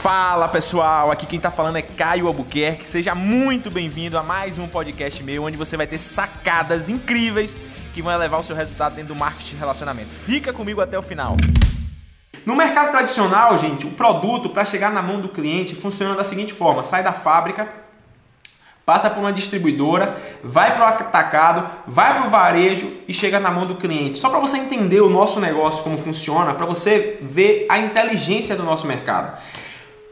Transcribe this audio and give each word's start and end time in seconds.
Fala 0.00 0.48
pessoal, 0.48 1.10
aqui 1.10 1.26
quem 1.26 1.38
tá 1.38 1.50
falando 1.50 1.76
é 1.76 1.82
Caio 1.82 2.26
Albuquerque. 2.26 2.88
Seja 2.88 3.14
muito 3.14 3.70
bem-vindo 3.70 4.16
a 4.16 4.22
mais 4.22 4.58
um 4.58 4.66
podcast 4.66 5.22
meu, 5.22 5.44
onde 5.44 5.58
você 5.58 5.76
vai 5.76 5.86
ter 5.86 5.98
sacadas 5.98 6.88
incríveis 6.88 7.54
que 7.92 8.00
vão 8.00 8.10
elevar 8.10 8.40
o 8.40 8.42
seu 8.42 8.56
resultado 8.56 8.94
dentro 8.94 9.12
do 9.12 9.20
marketing 9.20 9.56
de 9.56 9.60
relacionamento. 9.60 10.10
Fica 10.10 10.54
comigo 10.54 10.80
até 10.80 10.98
o 10.98 11.02
final. 11.02 11.36
No 12.46 12.56
mercado 12.56 12.92
tradicional, 12.92 13.58
gente, 13.58 13.86
o 13.86 13.90
produto 13.90 14.48
para 14.48 14.64
chegar 14.64 14.90
na 14.90 15.02
mão 15.02 15.20
do 15.20 15.28
cliente 15.28 15.74
funciona 15.74 16.16
da 16.16 16.24
seguinte 16.24 16.54
forma: 16.54 16.82
sai 16.82 17.02
da 17.02 17.12
fábrica, 17.12 17.68
passa 18.86 19.10
por 19.10 19.20
uma 19.20 19.34
distribuidora, 19.34 20.16
vai 20.42 20.74
para 20.74 20.82
o 20.82 20.88
atacado, 20.88 21.70
vai 21.86 22.14
para 22.14 22.26
o 22.26 22.30
varejo 22.30 22.90
e 23.06 23.12
chega 23.12 23.38
na 23.38 23.50
mão 23.50 23.66
do 23.66 23.74
cliente. 23.74 24.18
Só 24.18 24.30
para 24.30 24.38
você 24.38 24.56
entender 24.56 25.02
o 25.02 25.10
nosso 25.10 25.38
negócio 25.40 25.84
como 25.84 25.98
funciona, 25.98 26.54
para 26.54 26.64
você 26.64 27.18
ver 27.20 27.66
a 27.68 27.78
inteligência 27.78 28.56
do 28.56 28.62
nosso 28.62 28.86
mercado. 28.86 29.36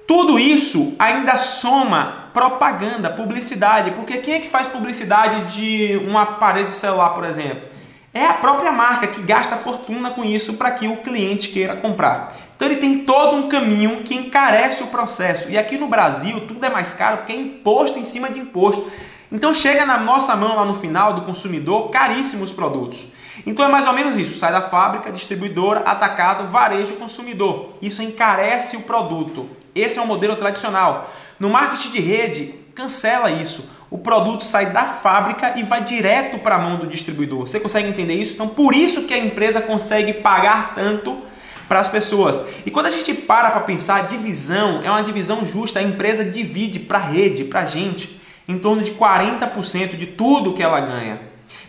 Tudo 0.09 0.39
isso 0.39 0.97
ainda 0.98 1.37
soma 1.37 2.30
propaganda, 2.33 3.11
publicidade, 3.11 3.91
porque 3.91 4.16
quem 4.16 4.35
é 4.37 4.41
que 4.41 4.49
faz 4.49 4.66
publicidade 4.66 5.55
de 5.55 5.99
um 5.99 6.16
aparelho 6.16 6.69
de 6.69 6.77
celular, 6.77 7.11
por 7.11 7.25
exemplo? 7.25 7.69
É 8.15 8.25
a 8.25 8.33
própria 8.33 8.73
marca 8.73 9.07
que 9.07 9.21
gasta 9.21 9.59
fortuna 9.59 10.11
com 10.11 10.25
isso 10.25 10.55
para 10.55 10.71
que 10.71 10.89
o 10.89 10.97
cliente 10.97 11.51
queira 11.51 11.77
comprar. 11.77 12.35
Então 12.57 12.66
ele 12.66 12.79
tem 12.79 13.01
todo 13.01 13.37
um 13.37 13.51
caminho 13.51 14.02
que 14.02 14.15
encarece 14.15 14.83
o 14.83 14.87
processo. 14.87 15.51
E 15.51 15.59
aqui 15.59 15.77
no 15.77 15.89
Brasil 15.89 16.41
tudo 16.47 16.65
é 16.65 16.71
mais 16.71 16.95
caro 16.95 17.19
porque 17.19 17.35
é 17.35 17.37
imposto 17.37 17.99
em 17.99 18.05
cima 18.05 18.30
de 18.30 18.41
imposto. 18.41 18.91
Então 19.30 19.52
chega 19.52 19.85
na 19.85 19.99
nossa 19.99 20.35
mão 20.35 20.57
lá 20.57 20.65
no 20.65 20.73
final 20.73 21.13
do 21.13 21.21
consumidor 21.21 21.91
caríssimos 21.91 22.51
produtos. 22.51 23.09
Então 23.47 23.65
é 23.65 23.69
mais 23.69 23.87
ou 23.87 23.92
menos 23.92 24.19
isso: 24.19 24.38
sai 24.38 24.52
da 24.52 24.62
fábrica, 24.62 25.12
distribuidora, 25.12 25.80
atacado, 25.80 26.46
varejo, 26.48 26.95
consumidor. 26.95 27.74
Isso 27.80 28.02
encarece 28.02 28.77
o 28.77 28.83
produto. 28.83 29.48
Esse 29.74 29.98
é 29.98 30.02
o 30.02 30.06
modelo 30.06 30.37
tradicional. 30.37 31.12
No 31.38 31.48
marketing 31.48 31.91
de 31.91 32.01
rede, 32.01 32.54
cancela 32.74 33.30
isso. 33.30 33.71
O 33.90 33.98
produto 33.98 34.45
sai 34.45 34.66
da 34.66 34.85
fábrica 34.85 35.54
e 35.57 35.63
vai 35.63 35.82
direto 35.82 36.38
para 36.38 36.57
a 36.57 36.59
mão 36.59 36.76
do 36.76 36.87
distribuidor. 36.87 37.40
Você 37.40 37.59
consegue 37.59 37.88
entender 37.88 38.15
isso? 38.15 38.35
Então, 38.35 38.48
por 38.48 38.74
isso 38.74 39.04
que 39.04 39.15
a 39.15 39.18
empresa 39.18 39.60
consegue 39.63 40.15
pagar 40.15 40.74
tanto 40.74 41.23
para 41.66 41.80
as 41.80 41.88
pessoas. 41.88 42.43
E 42.66 42.70
quando 42.70 42.87
a 42.87 42.91
gente 42.91 43.15
para 43.15 43.51
para 43.51 43.60
pensar, 43.60 44.07
divisão 44.07 44.82
é 44.82 44.91
uma 44.91 45.02
divisão 45.02 45.45
justa. 45.45 45.79
A 45.79 45.82
empresa 45.82 46.24
divide 46.24 46.80
para 46.80 46.98
a 46.98 47.02
rede, 47.02 47.45
para 47.45 47.60
a 47.60 47.66
gente, 47.66 48.20
em 48.46 48.59
torno 48.59 48.82
de 48.82 48.93
40% 48.93 49.96
de 49.96 50.07
tudo 50.07 50.54
que 50.54 50.63
ela 50.63 50.80
ganha. 50.80 51.20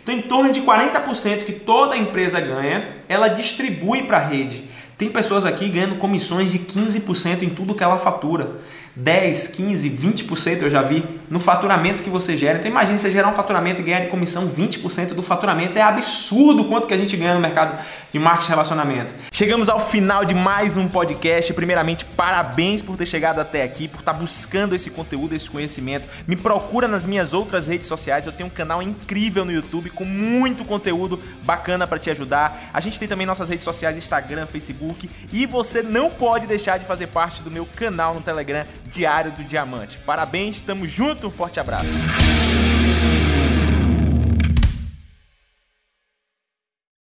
Então, 0.02 0.14
em 0.14 0.22
torno 0.22 0.52
de 0.52 0.60
40% 0.62 1.44
que 1.44 1.52
toda 1.52 1.96
empresa 1.96 2.40
ganha, 2.40 2.96
ela 3.08 3.28
distribui 3.28 4.04
para 4.04 4.18
a 4.18 4.26
rede. 4.26 4.64
Tem 5.00 5.08
pessoas 5.08 5.46
aqui 5.46 5.66
ganhando 5.66 5.96
comissões 5.96 6.52
de 6.52 6.58
15% 6.58 7.42
em 7.42 7.48
tudo 7.48 7.74
que 7.74 7.82
ela 7.82 7.98
fatura. 7.98 8.60
10, 8.94 9.48
15, 9.48 9.88
20% 9.88 10.62
eu 10.62 10.68
já 10.68 10.82
vi 10.82 11.02
no 11.30 11.40
faturamento 11.40 12.02
que 12.02 12.10
você 12.10 12.36
gera. 12.36 12.58
Então 12.58 12.70
imagine 12.70 12.98
você 12.98 13.10
gerar 13.10 13.28
um 13.28 13.32
faturamento 13.32 13.80
e 13.80 13.84
ganhar 13.84 14.00
de 14.00 14.08
comissão 14.08 14.50
20% 14.50 15.14
do 15.14 15.22
faturamento. 15.22 15.78
É 15.78 15.80
absurdo 15.80 16.64
quanto 16.66 16.86
que 16.86 16.92
a 16.92 16.96
gente 16.98 17.16
ganha 17.16 17.32
no 17.32 17.40
mercado 17.40 17.82
de 18.12 18.18
marketing 18.18 18.48
e 18.48 18.50
relacionamento. 18.50 19.14
Chegamos 19.32 19.70
ao 19.70 19.78
final 19.78 20.24
de 20.24 20.34
mais 20.34 20.76
um 20.76 20.86
podcast. 20.86 21.54
Primeiramente, 21.54 22.04
parabéns 22.04 22.82
por 22.82 22.96
ter 22.96 23.06
chegado 23.06 23.40
até 23.40 23.62
aqui, 23.62 23.88
por 23.88 24.00
estar 24.00 24.12
buscando 24.12 24.74
esse 24.74 24.90
conteúdo, 24.90 25.34
esse 25.34 25.48
conhecimento. 25.48 26.06
Me 26.26 26.36
procura 26.36 26.86
nas 26.86 27.06
minhas 27.06 27.32
outras 27.32 27.66
redes 27.68 27.86
sociais. 27.86 28.26
Eu 28.26 28.32
tenho 28.32 28.48
um 28.48 28.52
canal 28.52 28.82
incrível 28.82 29.46
no 29.46 29.52
YouTube 29.52 29.88
com 29.90 30.04
muito 30.04 30.62
conteúdo 30.62 31.18
bacana 31.42 31.86
para 31.86 31.98
te 31.98 32.10
ajudar. 32.10 32.70
A 32.74 32.80
gente 32.80 32.98
tem 32.98 33.08
também 33.08 33.26
nossas 33.26 33.48
redes 33.48 33.64
sociais, 33.64 33.96
Instagram, 33.96 34.46
Facebook, 34.90 35.10
e 35.32 35.46
você 35.46 35.82
não 35.82 36.10
pode 36.10 36.46
deixar 36.46 36.78
de 36.78 36.84
fazer 36.84 37.08
parte 37.08 37.42
do 37.42 37.50
meu 37.50 37.66
canal 37.66 38.14
no 38.14 38.20
Telegram 38.20 38.66
Diário 38.86 39.32
do 39.32 39.44
Diamante. 39.44 39.98
Parabéns, 39.98 40.56
estamos 40.56 40.90
juntos, 40.90 41.24
um 41.24 41.30
forte 41.30 41.60
abraço. 41.60 41.90